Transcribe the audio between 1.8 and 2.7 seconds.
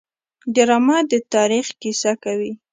کیسه کوي